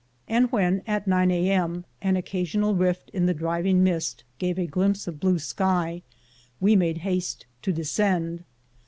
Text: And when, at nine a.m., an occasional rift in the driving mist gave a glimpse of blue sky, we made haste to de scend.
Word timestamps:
And 0.27 0.51
when, 0.51 0.81
at 0.87 1.05
nine 1.05 1.29
a.m., 1.29 1.85
an 2.01 2.15
occasional 2.15 2.73
rift 2.73 3.11
in 3.11 3.27
the 3.27 3.35
driving 3.35 3.83
mist 3.83 4.23
gave 4.39 4.57
a 4.57 4.65
glimpse 4.65 5.05
of 5.05 5.19
blue 5.19 5.37
sky, 5.37 6.01
we 6.59 6.75
made 6.75 6.97
haste 7.05 7.45
to 7.61 7.71
de 7.71 7.83
scend. 7.85 8.43